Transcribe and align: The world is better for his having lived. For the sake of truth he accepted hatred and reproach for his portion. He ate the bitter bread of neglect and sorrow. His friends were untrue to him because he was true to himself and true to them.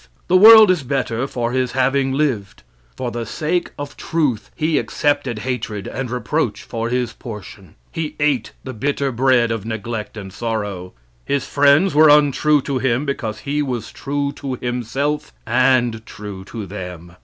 The 0.29 0.35
world 0.35 0.71
is 0.71 0.81
better 0.81 1.27
for 1.27 1.51
his 1.51 1.73
having 1.73 2.11
lived. 2.11 2.63
For 2.97 3.11
the 3.11 3.23
sake 3.23 3.69
of 3.77 3.95
truth 3.95 4.49
he 4.55 4.79
accepted 4.79 5.37
hatred 5.45 5.85
and 5.85 6.09
reproach 6.09 6.63
for 6.63 6.89
his 6.89 7.13
portion. 7.13 7.75
He 7.91 8.15
ate 8.19 8.51
the 8.63 8.73
bitter 8.73 9.11
bread 9.11 9.51
of 9.51 9.63
neglect 9.63 10.17
and 10.17 10.33
sorrow. 10.33 10.93
His 11.23 11.45
friends 11.45 11.93
were 11.93 12.09
untrue 12.09 12.63
to 12.63 12.79
him 12.79 13.05
because 13.05 13.41
he 13.41 13.61
was 13.61 13.91
true 13.91 14.31
to 14.37 14.55
himself 14.55 15.33
and 15.45 16.03
true 16.03 16.45
to 16.45 16.65
them. 16.65 17.15